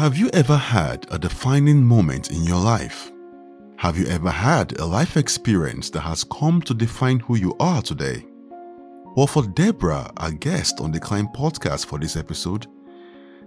[0.00, 3.12] Have you ever had a defining moment in your life?
[3.76, 7.82] Have you ever had a life experience that has come to define who you are
[7.82, 8.24] today?
[9.14, 12.66] Well, for Deborah, our guest on the Climb podcast for this episode,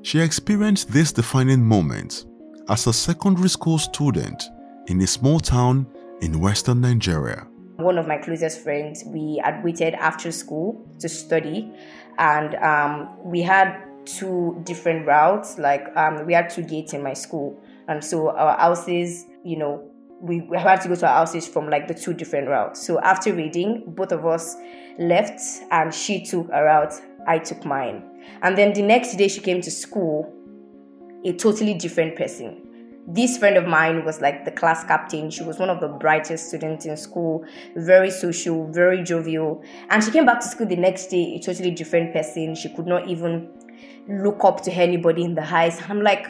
[0.03, 2.25] she experienced this defining moment
[2.69, 4.43] as a secondary school student
[4.87, 5.87] in a small town
[6.21, 7.47] in western Nigeria.
[7.77, 11.71] One of my closest friends, we had waited after school to study,
[12.17, 15.57] and um, we had two different routes.
[15.57, 19.89] Like um, we had two gates in my school, and so our houses, you know,
[20.21, 22.85] we, we had to go to our houses from like the two different routes.
[22.85, 24.55] So after reading, both of us
[24.99, 26.93] left, and she took a route,
[27.27, 28.03] I took mine.
[28.41, 30.31] And then the next day she came to school,
[31.25, 32.69] a totally different person.
[33.05, 35.29] This friend of mine was like the class captain.
[35.29, 37.43] She was one of the brightest students in school,
[37.75, 39.61] very social, very jovial.
[39.89, 42.55] And she came back to school the next day, a totally different person.
[42.55, 43.49] She could not even
[44.07, 45.81] look up to anybody in the highs.
[45.89, 46.27] I'm like,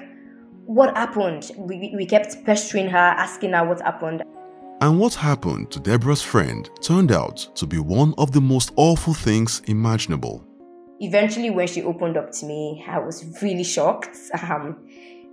[0.66, 1.52] what happened?
[1.58, 4.24] We, we kept pestering her, asking her what happened.
[4.82, 9.14] And what happened to Deborah's friend turned out to be one of the most awful
[9.14, 10.44] things imaginable.
[11.00, 14.78] Eventually, when she opened up to me, I was really shocked um,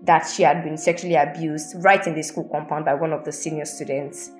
[0.02, 3.32] that she had been sexually abused right in the school compound by one of the
[3.32, 4.30] senior students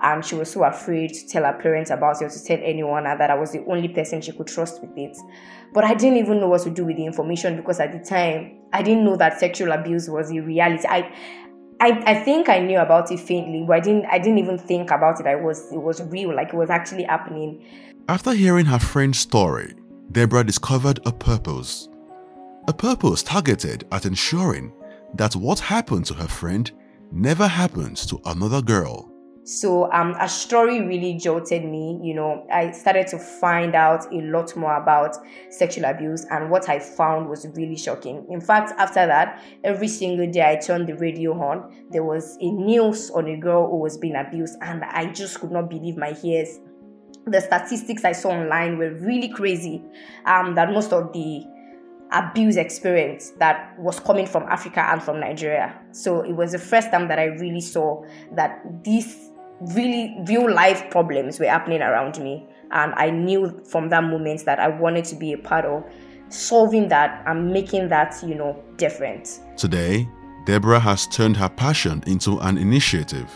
[0.00, 3.06] and she was so afraid to tell her parents about it or to tell anyone
[3.06, 5.16] and that I was the only person she could trust with it.
[5.74, 8.58] But I didn't even know what to do with the information because at the time
[8.72, 10.86] I didn't know that sexual abuse was a reality.
[10.88, 11.12] I
[11.80, 14.90] I, I think I knew about it faintly, but I didn't I didn't even think
[14.90, 15.26] about it.
[15.26, 17.64] I was it was real, like it was actually happening.
[18.08, 19.74] After hearing her friend's story,
[20.10, 21.88] Deborah discovered a purpose.
[22.66, 24.72] A purpose targeted at ensuring
[25.14, 26.70] that what happened to her friend
[27.12, 29.10] never happens to another girl.
[29.44, 31.98] So um, a story really jolted me.
[32.02, 35.16] You know, I started to find out a lot more about
[35.48, 38.26] sexual abuse, and what I found was really shocking.
[38.28, 42.50] In fact, after that, every single day I turned the radio on, there was a
[42.50, 46.14] news on a girl who was being abused, and I just could not believe my
[46.22, 46.60] ears.
[47.24, 49.82] The statistics I saw online were really crazy.
[50.26, 51.46] Um, that most of the
[52.12, 55.78] abuse experience that was coming from Africa and from Nigeria.
[55.92, 59.30] So it was the first time that I really saw that these
[59.74, 62.46] really real life problems were happening around me.
[62.70, 65.84] And I knew from that moment that I wanted to be a part of
[66.28, 69.40] solving that and making that, you know, different.
[69.56, 70.08] Today,
[70.44, 73.30] Deborah has turned her passion into an initiative,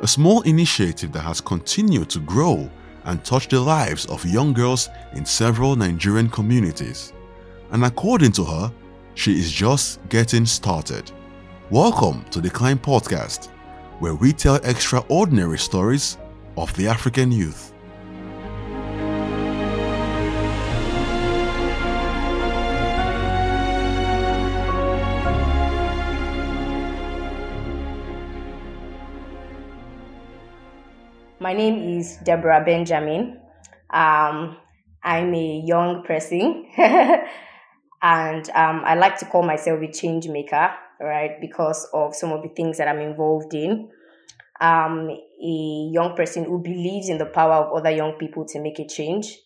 [0.00, 2.70] a small initiative that has continued to grow
[3.04, 7.12] and touch the lives of young girls in several Nigerian communities.
[7.72, 8.70] And according to her,
[9.14, 11.10] she is just getting started.
[11.70, 13.48] Welcome to the Climb Podcast
[13.98, 16.18] where we tell extraordinary stories
[16.58, 17.72] of the African youth.
[31.40, 33.40] My name is Deborah Benjamin.
[33.88, 34.58] Um,
[35.02, 36.66] I'm a young person,
[38.02, 41.40] and um, I like to call myself a change maker right?
[41.40, 43.90] Because of some of the things that I'm involved in.
[44.60, 48.78] Um, a young person who believes in the power of other young people to make
[48.78, 49.36] a change.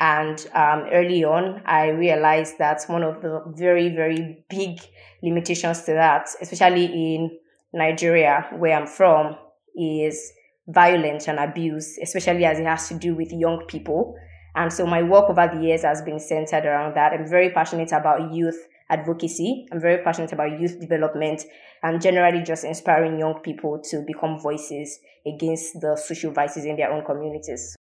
[0.00, 4.80] And um, early on, I realized that one of the very, very big
[5.22, 6.84] limitations to that, especially
[7.14, 7.38] in
[7.72, 9.36] Nigeria, where I'm from,
[9.74, 10.32] is
[10.66, 14.16] violence and abuse, especially as it has to do with young people.
[14.56, 17.12] And so my work over the years has been centered around that.
[17.12, 18.56] I'm very passionate about youth
[18.88, 19.66] advocacy.
[19.70, 21.42] I'm very passionate about youth development
[21.82, 26.90] and generally just inspiring young people to become voices against the social vices in their
[26.90, 27.76] own communities.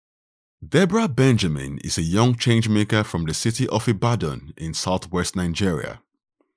[0.67, 6.01] Deborah Benjamin is a young changemaker from the city of Ibadan in southwest Nigeria.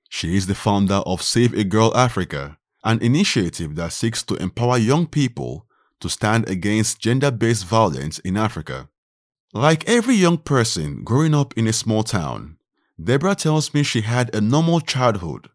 [0.09, 4.77] She is the founder of Save a Girl Africa, an initiative that seeks to empower
[4.77, 5.67] young people
[6.01, 8.89] to stand against gender based violence in Africa.
[9.53, 12.57] Like every young person growing up in a small town,
[13.03, 15.49] Deborah tells me she had a normal childhood.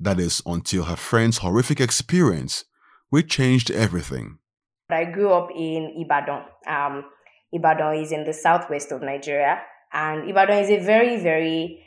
[0.00, 2.64] That is, until her friend's horrific experience,
[3.10, 4.38] which changed everything.
[4.90, 6.46] I grew up in Ibadan.
[6.66, 7.04] Um,
[7.52, 9.60] Ibadan is in the southwest of Nigeria,
[9.92, 11.84] and Ibadan is a very, very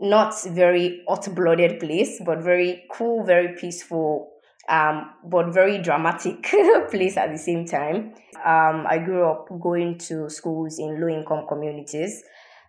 [0.00, 4.31] not very hot-blooded place, but very cool, very peaceful,
[4.68, 6.42] um, but very dramatic
[6.90, 8.14] place at the same time.
[8.44, 12.22] Um, I grew up going to schools in low-income communities,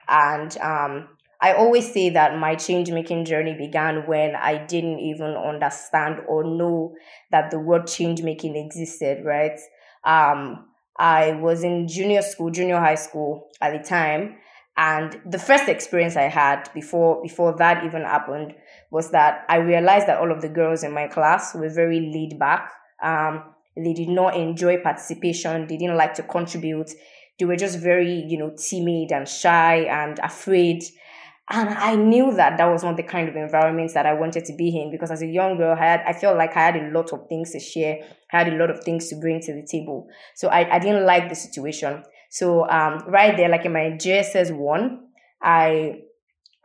[0.07, 1.09] and um,
[1.41, 6.43] I always say that my change making journey began when I didn't even understand or
[6.43, 6.95] know
[7.31, 9.59] that the word change making existed, right?
[10.05, 10.67] Um,
[10.97, 14.37] I was in junior school, junior high school at the time,
[14.75, 18.55] and the first experience I had before before that even happened
[18.89, 22.39] was that I realized that all of the girls in my class were very laid
[22.39, 22.71] back.
[23.01, 23.43] Um,
[23.75, 25.67] they did not enjoy participation.
[25.67, 26.91] They didn't like to contribute.
[27.39, 30.83] They were just very, you know, timid and shy and afraid.
[31.49, 34.55] And I knew that that was not the kind of environment that I wanted to
[34.55, 36.89] be in because as a young girl, I had, I felt like I had a
[36.91, 37.97] lot of things to share.
[38.31, 40.07] I had a lot of things to bring to the table.
[40.35, 42.03] So I, I didn't like the situation.
[42.33, 45.07] So, um, right there, like in my JSS one,
[45.41, 45.99] I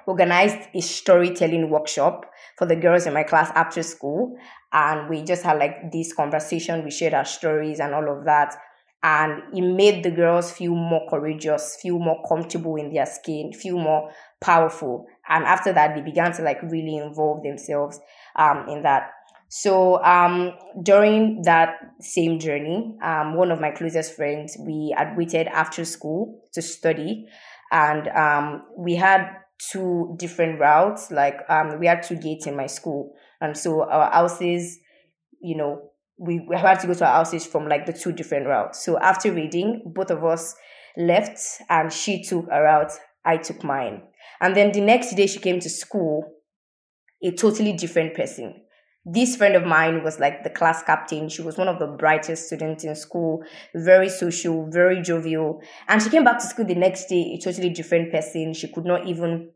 [0.07, 2.25] organized a storytelling workshop
[2.57, 4.35] for the girls in my class after school.
[4.73, 6.85] And we just had like this conversation.
[6.85, 8.57] We shared our stories and all of that
[9.03, 13.79] and it made the girls feel more courageous, feel more comfortable in their skin, feel
[13.79, 14.11] more
[14.41, 15.07] powerful.
[15.29, 18.01] And after that, they began to like really involve themselves
[18.37, 19.11] um, in that.
[19.49, 20.53] So um,
[20.83, 26.43] during that same journey, um, one of my closest friends, we had waited after school
[26.53, 27.27] to study,
[27.73, 29.27] and um, we had
[29.73, 31.11] two different routes.
[31.11, 34.79] Like um, we had two gates in my school, and so our houses,
[35.41, 38.47] you know, we, we had to go to our houses from like the two different
[38.47, 38.85] routes.
[38.85, 40.55] So after reading, both of us
[40.97, 41.41] left
[41.71, 42.93] and she took a route,
[43.25, 44.03] I took mine.
[44.41, 46.25] And then the next day she came to school,
[47.23, 48.63] a totally different person.
[49.11, 51.31] This friend of mine was like the class captain.
[51.31, 53.43] She was one of the brightest students in school,
[53.75, 55.63] very social, very jovial.
[55.89, 58.53] And she came back to school the next day, a totally different person.
[58.53, 59.51] She could not even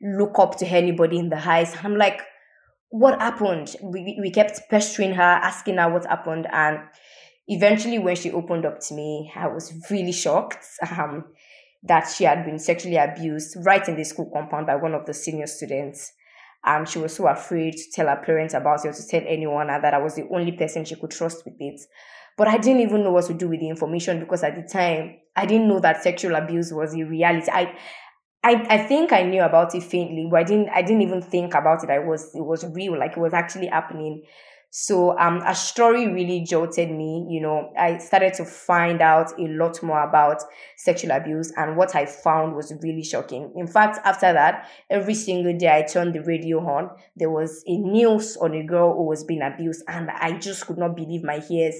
[0.00, 1.76] look up to anybody in the highs.
[1.82, 2.22] I'm like,
[2.88, 3.76] what happened?
[3.82, 6.46] We, we kept pestering her, asking her what happened.
[6.50, 6.78] And
[7.46, 10.64] eventually, when she opened up to me, I was really shocked
[10.96, 11.24] um,
[11.82, 15.12] that she had been sexually abused right in the school compound by one of the
[15.12, 16.12] senior students.
[16.64, 19.70] And she was so afraid to tell her parents about it or to tell anyone
[19.70, 21.80] and that I was the only person she could trust with it.
[22.36, 25.16] But I didn't even know what to do with the information because at the time,
[25.36, 27.50] I didn't know that sexual abuse was a reality.
[27.52, 27.76] I,
[28.42, 31.54] I, I think I knew about it faintly, but I didn't I didn't even think
[31.54, 31.90] about it.
[31.90, 34.22] I was it was real, like it was actually happening.
[34.76, 37.72] So um a story really jolted me, you know.
[37.78, 40.42] I started to find out a lot more about
[40.76, 43.52] sexual abuse and what I found was really shocking.
[43.54, 47.76] In fact, after that, every single day I turned the radio on, there was a
[47.76, 51.40] news on a girl who was being abused and I just could not believe my
[51.48, 51.76] ears.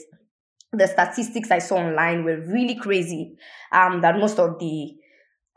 [0.73, 3.37] The statistics I saw online were really crazy.
[3.73, 4.95] Um that most of the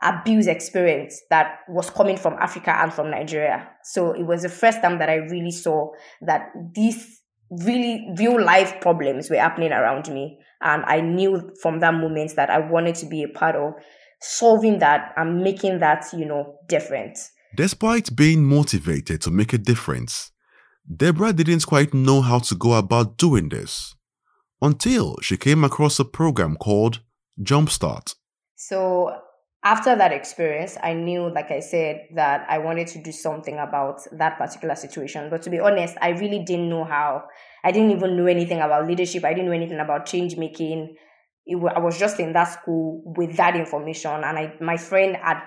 [0.02, 3.68] abuse experience that was coming from Africa and from Nigeria.
[3.84, 5.90] So it was the first time that I really saw
[6.22, 7.17] that these
[7.50, 10.38] really real life problems were happening around me.
[10.60, 13.74] And I knew from that moment that I wanted to be a part of
[14.20, 17.18] solving that and making that, you know, different.
[17.56, 20.32] Despite being motivated to make a difference,
[20.94, 23.94] Deborah didn't quite know how to go about doing this
[24.60, 27.00] until she came across a program called
[27.40, 28.14] Jumpstart.
[28.56, 29.12] So
[29.64, 34.00] after that experience, I knew, like I said, that I wanted to do something about
[34.12, 35.28] that particular situation.
[35.30, 37.24] But to be honest, I really didn't know how.
[37.64, 39.24] I didn't even know anything about leadership.
[39.24, 40.94] I didn't know anything about change making.
[41.50, 45.42] I was just in that school with that information, and I, my friend had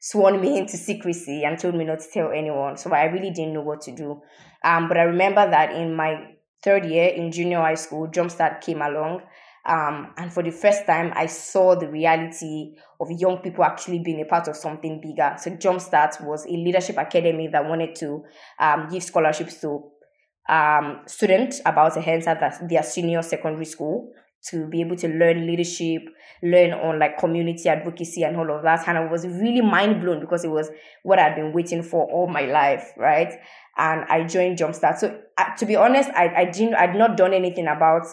[0.00, 2.76] sworn me into secrecy and told me not to tell anyone.
[2.76, 4.20] So I really didn't know what to do.
[4.64, 8.80] Um, but I remember that in my third year in junior high school, Jumpstart came
[8.80, 9.22] along
[9.66, 14.20] um, and for the first time, I saw the reality of young people actually being
[14.20, 15.34] a part of something bigger.
[15.38, 18.22] So Jumpstart was a leadership academy that wanted to
[18.60, 19.90] um, give scholarships to
[20.48, 24.12] um, students about to enter their senior secondary school
[24.50, 26.02] to be able to learn leadership,
[26.44, 28.86] learn on like community advocacy and all of that.
[28.86, 30.70] And I was really mind blown because it was
[31.02, 33.32] what I'd been waiting for all my life, right?
[33.76, 34.98] And I joined Jumpstart.
[34.98, 38.06] So uh, to be honest, I, I didn't, I'd not done anything about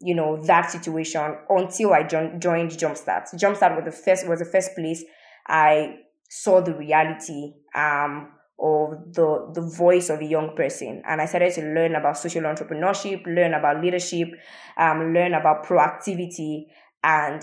[0.00, 3.34] you know that situation until I joined Jumpstart.
[3.34, 5.04] Jumpstart was the first was the first place
[5.46, 5.96] I
[6.28, 11.54] saw the reality um, of the the voice of a young person, and I started
[11.54, 14.28] to learn about social entrepreneurship, learn about leadership,
[14.76, 16.66] um, learn about proactivity,
[17.02, 17.42] and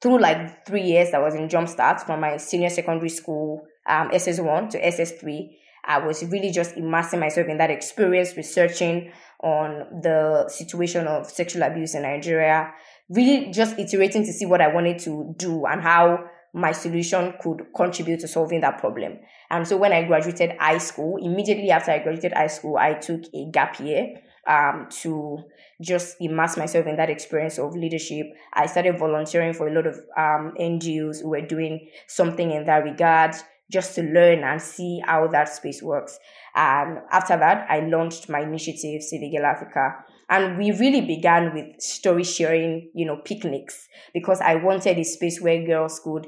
[0.00, 4.70] through like three years I was in Jumpstart from my senior secondary school um, SS1
[4.70, 5.56] to SS3.
[5.84, 11.62] I was really just immersing myself in that experience, researching on the situation of sexual
[11.62, 12.72] abuse in Nigeria,
[13.08, 17.62] really just iterating to see what I wanted to do and how my solution could
[17.74, 19.18] contribute to solving that problem.
[19.50, 23.22] And so when I graduated high school, immediately after I graduated high school, I took
[23.34, 24.14] a gap year
[24.46, 25.38] um, to
[25.80, 28.26] just immerse myself in that experience of leadership.
[28.52, 32.84] I started volunteering for a lot of um, NGOs who were doing something in that
[32.84, 33.34] regard
[33.70, 36.18] just to learn and see how that space works.
[36.54, 40.04] And after that, I launched my initiative, Civic Africa.
[40.28, 45.40] And we really began with story sharing, you know, picnics because I wanted a space
[45.40, 46.26] where girls could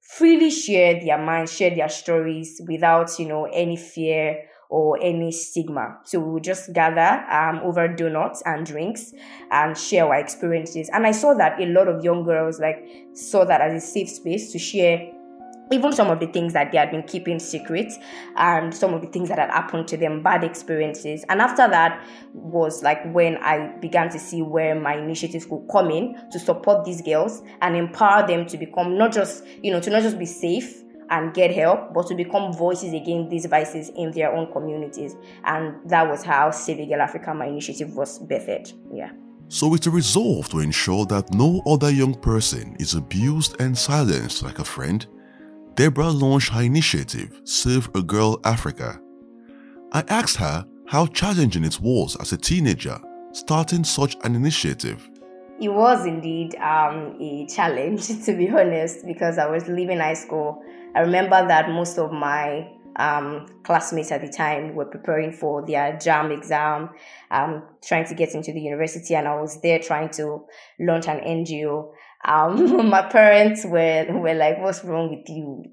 [0.00, 5.98] freely share their minds, share their stories without, you know, any fear or any stigma.
[6.04, 9.12] So we would just gather um, over donuts and drinks
[9.50, 10.88] and share our experiences.
[10.92, 12.84] And I saw that a lot of young girls like
[13.14, 15.12] saw that as a safe space to share
[15.70, 17.92] even some of the things that they had been keeping secret
[18.36, 21.24] and some of the things that had happened to them, bad experiences.
[21.28, 25.90] And after that was like when I began to see where my initiatives could come
[25.90, 29.90] in to support these girls and empower them to become not just, you know, to
[29.90, 34.12] not just be safe and get help, but to become voices against these vices in
[34.12, 35.16] their own communities.
[35.44, 38.74] And that was how Save a Girl Africa, my initiative, was birthed.
[38.92, 39.10] Yeah.
[39.48, 44.44] So, it's a resolve to ensure that no other young person is abused and silenced
[44.44, 45.04] like a friend,
[45.80, 49.00] Deborah launched her initiative, Save a Girl Africa.
[49.92, 53.00] I asked her how challenging it was as a teenager
[53.32, 55.08] starting such an initiative.
[55.58, 60.62] It was indeed um, a challenge, to be honest, because I was leaving high school.
[60.94, 65.94] I remember that most of my um, classmates at the time were preparing for their
[65.94, 66.90] JAMB exam,
[67.30, 70.44] um, trying to get into the university, and I was there trying to
[70.78, 71.92] launch an NGO.
[72.24, 75.64] Um, my parents were were like, "What's wrong with you?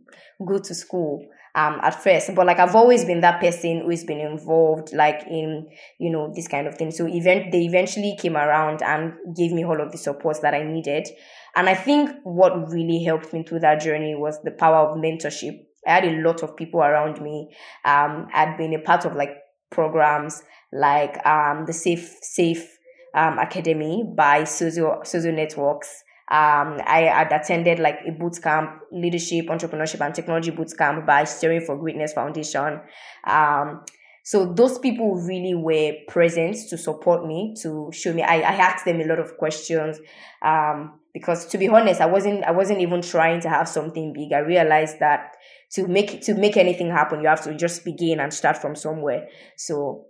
[0.46, 1.26] Go to school."
[1.56, 5.68] Um, at first, but like I've always been that person who's been involved, like in
[6.00, 6.92] you know this kind of thing.
[6.92, 10.62] So event they eventually came around and gave me all of the support that I
[10.64, 11.08] needed.
[11.56, 15.60] And I think what really helped me through that journey was the power of mentorship.
[15.88, 17.50] I had a lot of people around me.
[17.86, 19.38] Um, I'd been a part of like
[19.72, 22.78] programs like um the Safe Safe
[23.16, 29.48] um Academy by Sozo Sozo Networks um, I had attended like a boot camp, leadership,
[29.48, 32.82] entrepreneurship, and technology boot camp by Steering for Greatness Foundation.
[33.26, 33.86] Um,
[34.26, 38.24] so those people really were present to support me, to show me.
[38.24, 40.00] I, I asked them a lot of questions.
[40.42, 44.34] Um, because to be honest, I wasn't, I wasn't even trying to have something big.
[44.34, 45.38] I realized that
[45.72, 49.30] to make, to make anything happen, you have to just begin and start from somewhere.
[49.56, 50.08] So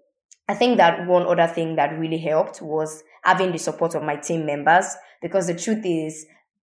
[0.50, 4.16] I think that one other thing that really helped was having the support of my
[4.16, 6.26] team members because the truth is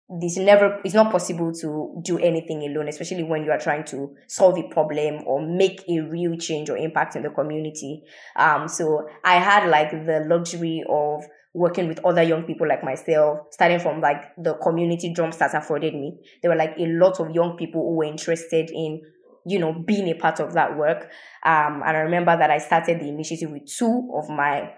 [0.10, 4.16] this never it's not possible to do anything alone especially when you are trying to
[4.28, 8.02] solve a problem or make a real change or impact in the community.
[8.36, 13.40] Um so i had like the luxury of working with other young people like myself
[13.52, 16.18] starting from like the community drums that afforded me.
[16.42, 19.02] There were like a lot of young people who were interested in
[19.46, 21.04] you know being a part of that work.
[21.46, 24.72] Um and i remember that i started the initiative with two of my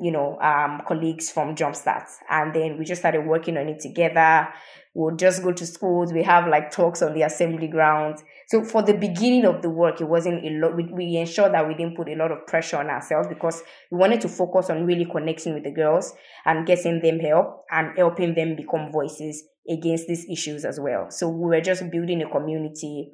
[0.00, 2.08] you know, um, colleagues from Jumpstart.
[2.30, 4.48] And then we just started working on it together.
[4.94, 6.12] We'll just go to schools.
[6.12, 8.24] We have like talks on the assembly grounds.
[8.48, 10.74] So for the beginning of the work, it wasn't a lot.
[10.74, 13.98] We, we ensured that we didn't put a lot of pressure on ourselves because we
[13.98, 16.12] wanted to focus on really connecting with the girls
[16.44, 21.10] and getting them help and helping them become voices against these issues as well.
[21.10, 23.10] So we were just building a community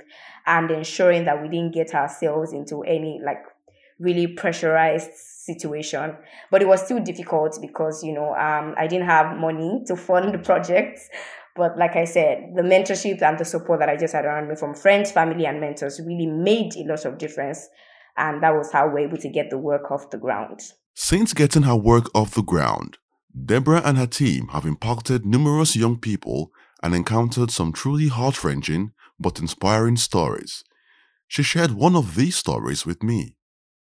[0.46, 3.44] and ensuring that we didn't get ourselves into any like
[3.98, 5.10] really pressurized
[5.46, 6.16] situation.
[6.50, 10.34] But it was still difficult because, you know, um, I didn't have money to fund
[10.34, 11.00] the project.
[11.54, 14.56] But like I said, the mentorship and the support that I just had around me
[14.56, 17.66] from friends, family, and mentors really made a lot of difference.
[18.18, 20.60] And that was how we were able to get the work off the ground.
[20.94, 22.98] Since getting her work off the ground,
[23.44, 26.50] Deborah and her team have impacted numerous young people
[26.82, 30.64] and encountered some truly heart wrenching but inspiring stories.
[31.28, 33.36] She shared one of these stories with me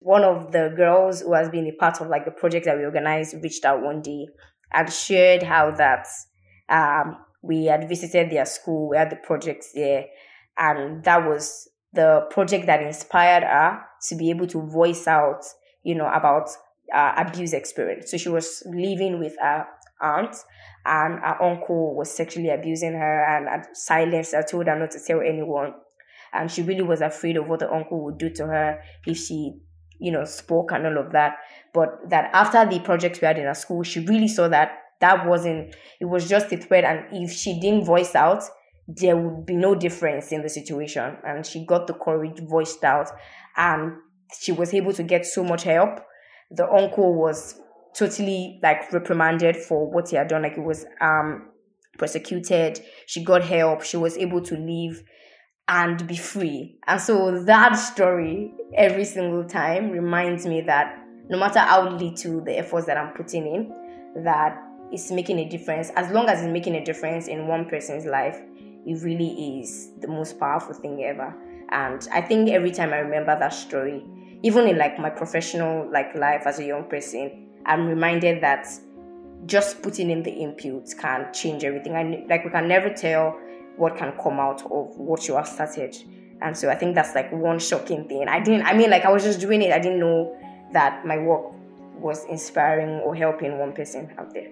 [0.07, 2.85] one of the girls who has been a part of like the project that we
[2.85, 4.29] organized reached out one day
[4.73, 6.07] and shared how that
[6.69, 10.05] um, we had visited their school, we had the projects there,
[10.57, 15.45] and that was the project that inspired her to be able to voice out,
[15.83, 16.51] you know, about
[16.95, 18.09] uh, abuse experience.
[18.09, 19.67] So she was living with her
[20.01, 20.37] aunt,
[20.85, 25.01] and her uncle was sexually abusing her and had silenced her, told her not to
[25.05, 25.73] tell anyone.
[26.33, 29.63] And she really was afraid of what the uncle would do to her if she
[29.99, 31.37] you know, spoke and all of that.
[31.73, 35.26] But that after the projects we had in our school, she really saw that that
[35.26, 36.85] wasn't, it was just a threat.
[36.85, 38.45] And if she didn't voice out,
[38.88, 41.17] there would be no difference in the situation.
[41.25, 43.11] And she got the courage voiced out
[43.57, 43.93] and
[44.41, 46.00] she was able to get so much help.
[46.50, 47.61] The uncle was
[47.97, 50.43] totally like reprimanded for what he had done.
[50.43, 51.50] Like it was um
[51.99, 52.81] persecuted.
[53.07, 53.83] She got help.
[53.83, 55.03] She was able to leave
[55.69, 56.77] and be free.
[56.87, 62.59] And so that story every single time reminds me that no matter how little the
[62.59, 65.91] efforts that I'm putting in, that it's making a difference.
[65.97, 68.41] As long as it's making a difference in one person's life,
[68.87, 71.35] it really is the most powerful thing ever.
[71.71, 74.05] And I think every time I remember that story,
[74.43, 78.69] even in like my professional like life as a young person, I'm reminded that
[79.47, 81.97] just putting in the input can change everything.
[81.97, 83.37] And like we can never tell
[83.76, 85.97] what can come out of what you have started.
[86.42, 88.28] And so I think that's like one shocking thing.
[88.28, 89.73] I didn't, I mean, like I was just doing it.
[89.73, 90.37] I didn't know
[90.73, 91.52] that my work
[91.99, 94.50] was inspiring or helping one person out there.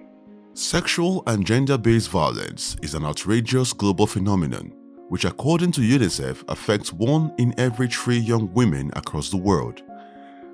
[0.54, 4.72] Sexual and gender based violence is an outrageous global phenomenon,
[5.08, 9.82] which, according to UNICEF, affects one in every three young women across the world.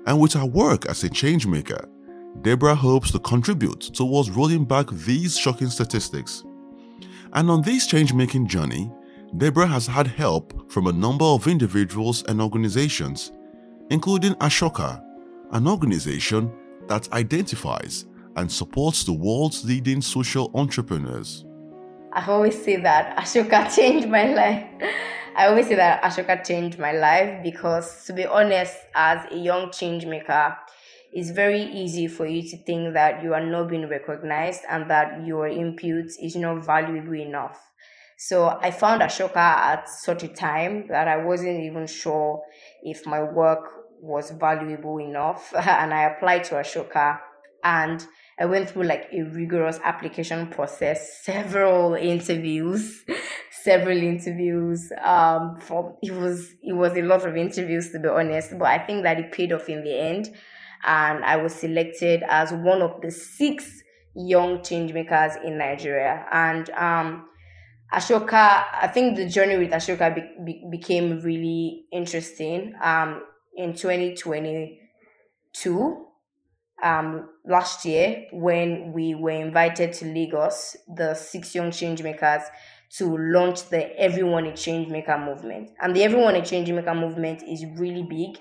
[0.07, 1.87] And with her work as a changemaker,
[2.41, 6.43] Deborah hopes to contribute towards rolling back these shocking statistics.
[7.33, 8.91] And on this change making journey,
[9.37, 13.31] Deborah has had help from a number of individuals and organizations,
[13.89, 15.01] including Ashoka,
[15.51, 16.51] an organization
[16.87, 21.45] that identifies and supports the world's leading social entrepreneurs.
[22.11, 24.67] I always say that Ashoka changed my life.
[25.37, 29.71] I always say that Ashoka changed my life because, to be honest, as a young
[29.71, 30.57] change maker,
[31.13, 35.25] it's very easy for you to think that you are not being recognized and that
[35.25, 37.59] your input is not valuable enough.
[38.17, 42.43] So I found Ashoka at such a time that I wasn't even sure
[42.83, 43.67] if my work
[43.99, 45.53] was valuable enough.
[45.55, 47.19] and I applied to Ashoka
[47.63, 48.05] and
[48.39, 53.03] I went through like a rigorous application process, several interviews,
[53.63, 54.91] several interviews.
[55.03, 58.79] Um, for it was it was a lot of interviews to be honest, but I
[58.79, 60.29] think that it paid off in the end
[60.83, 63.83] and I was selected as one of the six
[64.15, 66.25] young changemakers in Nigeria.
[66.31, 67.27] And um,
[67.93, 72.73] Ashoka, I think the journey with Ashoka be, be, became really interesting.
[72.81, 73.23] Um,
[73.55, 76.05] in 2022,
[76.83, 82.43] um, last year, when we were invited to Lagos, the six young changemakers,
[82.97, 85.69] to launch the Everyone a Changemaker movement.
[85.81, 88.37] And the Everyone a Changemaker movement is really big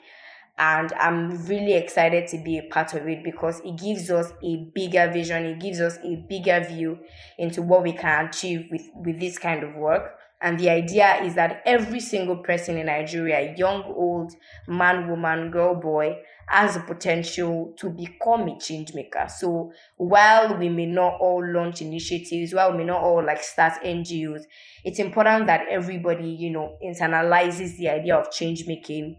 [0.60, 4.66] and I'm really excited to be a part of it because it gives us a
[4.74, 6.98] bigger vision, it gives us a bigger view
[7.38, 10.18] into what we can achieve with, with this kind of work.
[10.42, 14.34] And the idea is that every single person in Nigeria, young, old,
[14.68, 19.26] man, woman, girl, boy, has the potential to become a change maker.
[19.34, 23.82] So while we may not all launch initiatives, while we may not all like start
[23.82, 24.42] NGOs,
[24.84, 29.16] it's important that everybody, you know, internalizes the idea of change making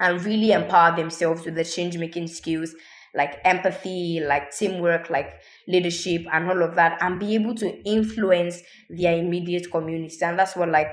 [0.00, 2.74] and really empower themselves with the change making skills
[3.14, 8.60] like empathy, like teamwork, like leadership, and all of that, and be able to influence
[8.90, 10.20] their immediate communities.
[10.20, 10.88] And that's what like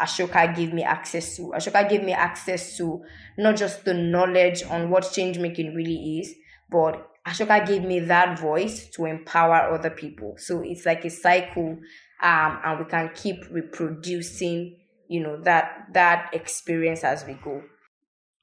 [0.00, 1.52] Ashoka gave me access to.
[1.54, 3.02] Ashoka gave me access to
[3.38, 6.34] not just the knowledge on what change making really is,
[6.70, 10.34] but Ashoka gave me that voice to empower other people.
[10.38, 11.78] So it's like a cycle,
[12.22, 14.76] um, and we can keep reproducing,
[15.08, 17.62] you know, that that experience as we go.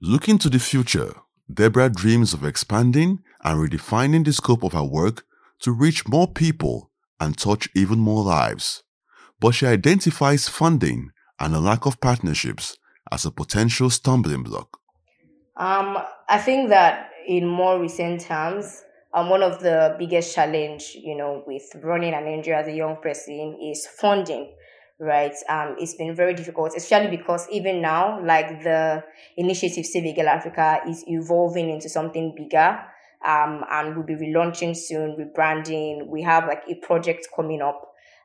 [0.06, 1.14] Looking to the future,
[1.50, 5.24] Deborah dreams of expanding and redefining the scope of her work
[5.62, 8.84] to reach more people and touch even more lives.
[9.40, 12.78] But she identifies funding and a lack of partnerships
[13.14, 14.78] as a potential stumbling block.
[15.56, 21.16] Um, I think that in more recent times, um, one of the biggest challenge, you
[21.16, 24.52] know, with running an NGO as a young person is funding
[25.04, 25.34] right?
[25.50, 29.04] Um, it's been very difficult, especially because even now, like the
[29.38, 32.80] initiative a Girl Africa is evolving into something bigger.
[33.26, 36.08] Um, and we'll be relaunching soon, rebranding.
[36.08, 37.82] We have like a project coming up.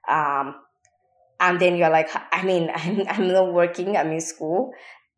[0.08, 0.56] Um,
[1.40, 4.72] and then you're like, I mean, I'm, I'm not working, I'm in school.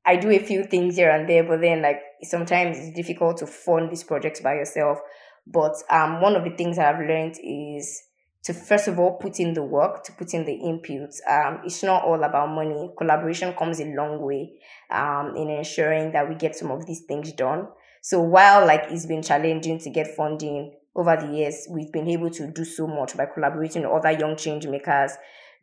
[0.04, 3.46] I do a few things here and there, but then like sometimes it's difficult to
[3.46, 4.98] fund these projects by yourself.
[5.46, 8.02] But um, one of the things that I've learned is
[8.44, 11.10] to first of all put in the work, to put in the input.
[11.28, 12.90] Um, it's not all about money.
[12.96, 14.52] Collaboration comes a long way
[14.90, 17.68] um, in ensuring that we get some of these things done.
[18.02, 22.30] So while like it's been challenging to get funding over the years, we've been able
[22.30, 25.12] to do so much by collaborating with other young change makers,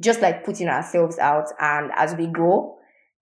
[0.02, 1.48] just like putting ourselves out.
[1.60, 2.78] And as we grow,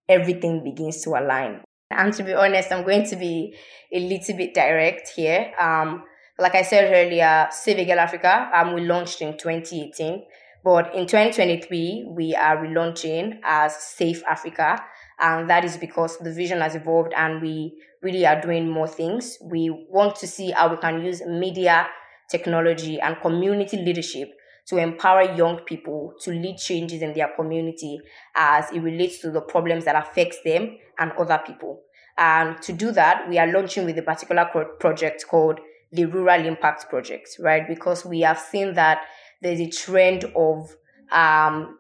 [0.10, 1.62] everything begins to align.
[1.92, 3.56] And to be honest, I'm going to be
[3.94, 5.54] a little bit direct here.
[5.60, 6.04] Um,
[6.38, 10.24] like I said earlier, Save Girl Africa, um, we launched in 2018.
[10.64, 14.84] But in 2023, we are relaunching as Safe Africa.
[15.20, 19.38] And that is because the vision has evolved and we really are doing more things.
[19.42, 21.88] We want to see how we can use media,
[22.30, 24.34] technology, and community leadership
[24.68, 28.00] to empower young people to lead changes in their community
[28.36, 31.82] as it relates to the problems that affects them and other people.
[32.18, 35.60] And to do that, we are launching with a particular project called
[35.96, 37.68] the Rural Impact Project, right?
[37.68, 39.02] Because we have seen that
[39.42, 40.76] there's a trend of
[41.12, 41.78] um,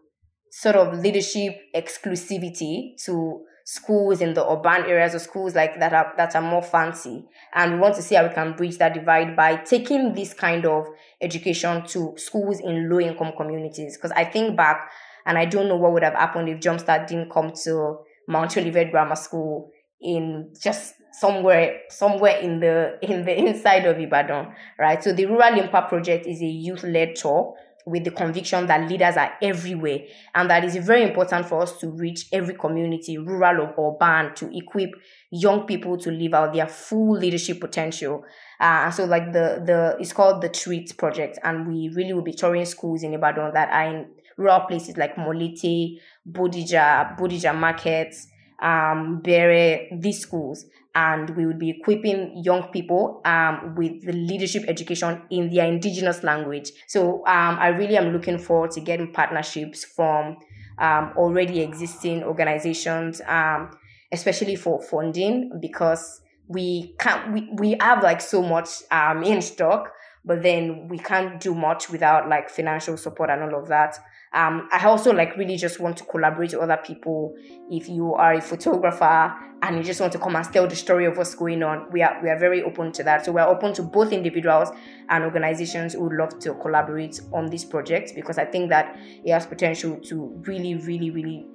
[0.52, 6.14] sort of leadership exclusivity to schools in the urban areas or schools like that are
[6.18, 7.26] that are more fancy
[7.56, 10.68] and we want to see how we can bridge that divide by taking this kind
[10.68, 10.86] of
[11.20, 14.92] education to schools in low income communities because i think back
[15.26, 17.98] and i don't know what would have happened if jumpstart didn't come to
[18.28, 24.54] mount olivet grammar school in just somewhere somewhere in the in the inside of ibadan
[24.80, 27.56] right so the rural impact project is a youth led tour
[27.86, 30.00] with the conviction that leaders are everywhere
[30.34, 34.50] and that it's very important for us to reach every community, rural or urban, to
[34.58, 34.90] equip
[35.32, 38.24] young people to live out their full leadership potential.
[38.60, 42.34] Uh, so like the the it's called the Treat Project, and we really will be
[42.34, 48.28] touring schools in Ibadan that are in rural places like Molite, Bodija, Bodija markets,
[48.62, 54.64] um, Bere, these schools, and we would be equipping young people um, with the leadership
[54.68, 56.72] education in their indigenous language.
[56.88, 60.38] So um, I really am looking forward to getting partnerships from
[60.78, 63.72] um, already existing organizations, um,
[64.12, 69.92] especially for funding, because we can't we, we have like so much um, in stock,
[70.24, 73.98] but then we can't do much without like financial support and all of that.
[74.36, 77.34] Um, I also like really just want to collaborate with other people.
[77.72, 81.06] If you are a photographer and you just want to come and tell the story
[81.06, 83.24] of what's going on, we are we are very open to that.
[83.24, 84.70] So we are open to both individuals
[85.08, 89.32] and organizations who would love to collaborate on this project because I think that it
[89.32, 91.46] has potential to really, really, really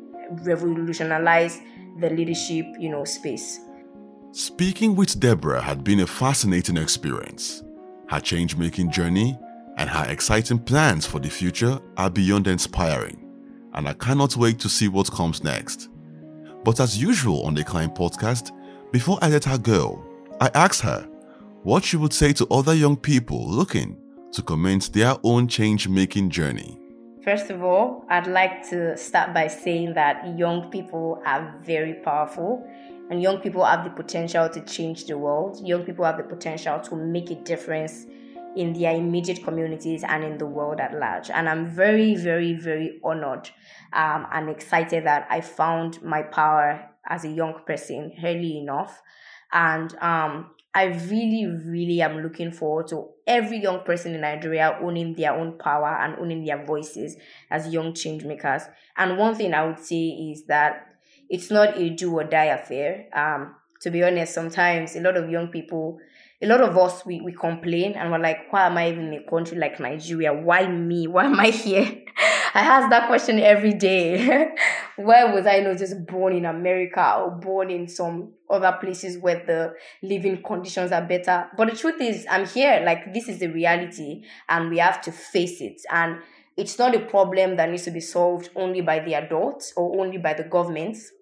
[0.43, 1.61] revolutionize
[1.99, 3.61] the leadership, you know, space.
[4.33, 7.63] Speaking with Deborah had been a fascinating experience.
[8.09, 9.39] Her change making journey
[9.81, 13.19] and her exciting plans for the future are beyond inspiring,
[13.73, 15.89] and I cannot wait to see what comes next.
[16.65, 18.53] But as usual on the Climb podcast,
[18.93, 20.05] before I let her go,
[20.39, 21.09] I asked her
[21.63, 23.97] what she would say to other young people looking
[24.33, 26.79] to commence their own change making journey.
[27.25, 32.69] First of all, I'd like to start by saying that young people are very powerful
[33.09, 35.67] and young people have the potential to change the world.
[35.67, 38.05] Young people have the potential to make a difference
[38.57, 41.31] in their immediate communities and in the world at large.
[41.31, 43.51] And I'm very, very, very honored
[43.93, 49.01] um, and excited that I found my power as a young person early enough.
[49.53, 55.15] And um, I really, really am looking forward to every young person in Nigeria owning
[55.15, 57.17] their own power and owning their voices
[57.51, 58.63] as young change makers.
[58.97, 60.87] And one thing I would say is that
[61.29, 63.07] it's not a do or die affair.
[63.13, 65.99] Um, to be honest, sometimes a lot of young people
[66.43, 69.23] a lot of us we, we complain and we're like, why am I even in
[69.23, 70.33] a country like Nigeria?
[70.33, 71.07] Why me?
[71.07, 72.03] Why am I here?
[72.53, 74.49] I ask that question every day.
[74.97, 79.45] where was I not just born in America or born in some other places where
[79.47, 81.47] the living conditions are better?
[81.57, 82.83] But the truth is, I'm here.
[82.85, 85.81] Like this is the reality, and we have to face it.
[85.91, 86.19] And
[86.57, 90.19] it's not a problem that needs to be solved only by the adults or only
[90.19, 91.13] by the governments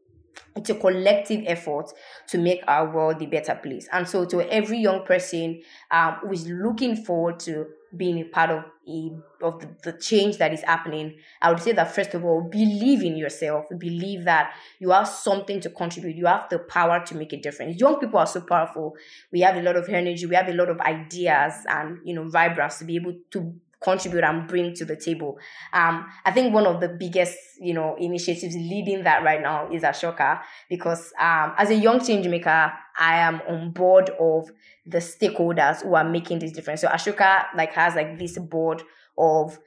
[0.57, 1.93] it's a collective effort
[2.29, 3.89] to make our world a better place.
[3.93, 8.51] And so, to every young person um, who is looking forward to being a part
[8.51, 9.11] of a,
[9.43, 13.03] of the, the change that is happening, I would say that first of all, believe
[13.03, 13.67] in yourself.
[13.79, 16.17] Believe that you have something to contribute.
[16.17, 17.81] You have the power to make a difference.
[17.81, 18.95] Young people are so powerful.
[19.33, 20.27] We have a lot of energy.
[20.27, 24.25] We have a lot of ideas and you know vibrance to be able to contribute
[24.25, 25.39] and bring to the table.
[25.73, 29.83] Um, I think one of the biggest, you know, initiatives leading that right now is
[29.83, 34.51] Ashoka because um, as a young change maker, I am on board of
[34.85, 36.81] the stakeholders who are making this difference.
[36.81, 38.83] So Ashoka like has like this board
[39.17, 39.59] of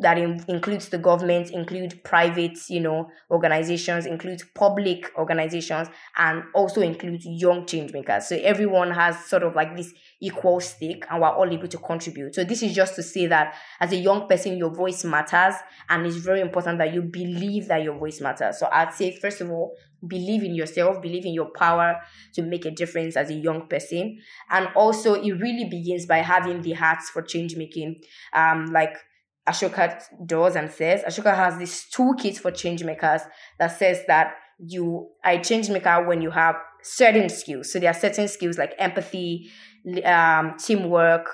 [0.00, 6.80] that in, includes the government, include private, you know, organizations, includes public organizations, and also
[6.80, 8.28] includes young change makers.
[8.28, 12.34] So everyone has sort of like this equal stake, and we're all able to contribute.
[12.34, 15.54] So this is just to say that as a young person, your voice matters,
[15.88, 18.58] and it's very important that you believe that your voice matters.
[18.58, 22.00] So I'd say first of all, believe in yourself, believe in your power
[22.32, 24.18] to make a difference as a young person,
[24.50, 28.00] and also it really begins by having the hearts for change making.
[28.32, 28.96] Um, like
[29.50, 31.02] Ashoka does and says.
[31.02, 33.22] Ashoka has this toolkit for change makers
[33.58, 37.72] that says that you a change maker when you have certain skills.
[37.72, 39.50] So there are certain skills like empathy,
[40.04, 41.26] um, teamwork,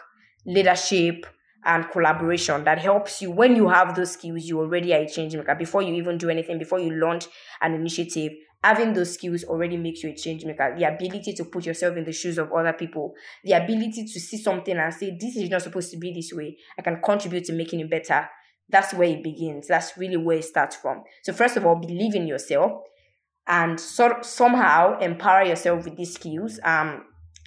[0.46, 1.26] leadership,
[1.64, 3.31] and collaboration that helps you.
[3.31, 5.55] When you have those skills, you already are a change maker.
[5.55, 7.26] Before you even do anything, before you launch
[7.61, 8.33] an initiative,
[8.66, 10.74] having those skills already makes you a change maker.
[10.76, 14.37] The ability to put yourself in the shoes of other people, the ability to see
[14.37, 16.57] something and say, This is not supposed to be this way.
[16.76, 18.29] I can contribute to making it better.
[18.68, 19.68] That's where it begins.
[19.68, 21.05] That's really where it starts from.
[21.22, 22.72] So, first of all, believe in yourself
[23.46, 26.59] and so, somehow empower yourself with these skills.
[26.64, 27.05] Um,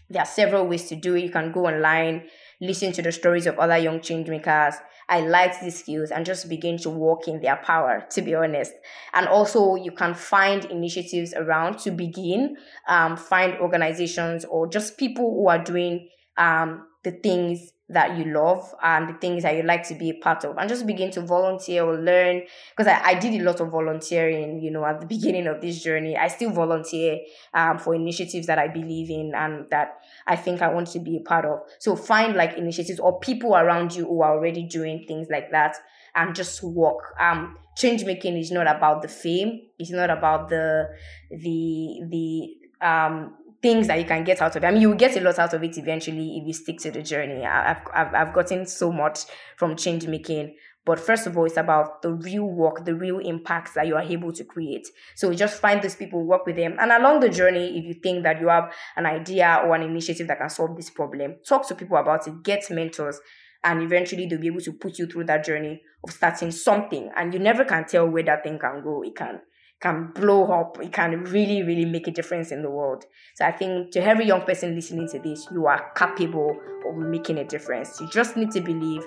[0.10, 1.24] there are several ways to do it.
[1.24, 2.30] You can go online,
[2.62, 4.76] listen to the stories of other young change makers,
[5.10, 8.74] I liked these skills and just begin to walk in their power, to be honest.
[9.14, 15.34] And also, you can find initiatives around to begin, um, find organizations or just people
[15.34, 19.88] who are doing um, the things that you love and the things that you like
[19.88, 22.42] to be a part of and just begin to volunteer or learn
[22.76, 25.82] because I, I did a lot of volunteering you know at the beginning of this
[25.82, 26.16] journey.
[26.16, 27.20] I still volunteer
[27.54, 31.18] um, for initiatives that i believe in and that i think i want to be
[31.18, 31.60] a part of.
[31.80, 35.78] So find like initiatives or people around you who are already doing things like that
[36.16, 37.14] and just work.
[37.20, 39.62] Um change making is not about the fame.
[39.78, 40.90] It's not about the
[41.30, 44.68] the the um things that you can get out of it.
[44.68, 46.92] I mean, you will get a lot out of it eventually if you stick to
[46.92, 47.46] the journey.
[47.46, 49.20] I've, I've, I've gotten so much
[49.58, 50.56] from change making.
[50.86, 54.02] But first of all, it's about the real work, the real impacts that you are
[54.02, 54.88] able to create.
[55.16, 56.78] So just find those people, work with them.
[56.80, 60.28] And along the journey, if you think that you have an idea or an initiative
[60.30, 63.20] that can solve this problem, talk to people about it, get mentors,
[63.64, 67.12] and eventually they'll be able to put you through that journey of starting something.
[67.16, 69.04] And you never can tell where that thing can go.
[69.04, 69.42] It can
[69.80, 70.78] can blow up.
[70.82, 73.06] It can really, really make a difference in the world.
[73.36, 77.38] So I think to every young person listening to this, you are capable of making
[77.38, 78.00] a difference.
[78.00, 79.04] You just need to believe,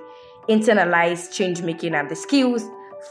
[0.48, 2.64] internalize change making and the skills,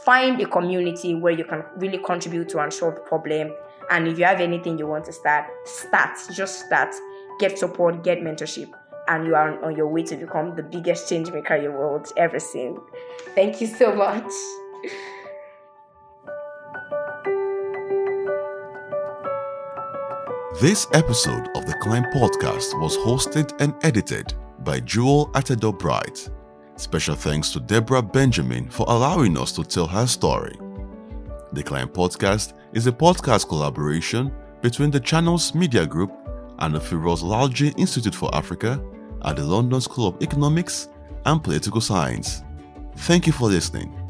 [0.04, 3.52] find a community where you can really contribute to unsolved problem.
[3.90, 6.18] And if you have anything you want to start, start.
[6.32, 6.94] Just start.
[7.38, 8.70] Get support, get mentorship,
[9.08, 12.38] and you are on your way to become the biggest change maker your world ever
[12.38, 12.78] seen.
[13.34, 14.30] Thank you so much.
[20.62, 26.30] This episode of the Climb Podcast was hosted and edited by Jewel Atedou Bright.
[26.76, 30.54] Special thanks to Deborah Benjamin for allowing us to tell her story.
[31.52, 36.12] The Climb Podcast is a podcast collaboration between the Channels Media Group
[36.60, 38.80] and the Firoz Lalji Institute for Africa
[39.24, 40.90] at the London School of Economics
[41.26, 42.44] and Political Science.
[42.98, 44.01] Thank you for listening.